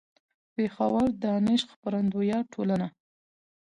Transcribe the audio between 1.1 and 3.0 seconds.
دانش خپرندويه ټولنه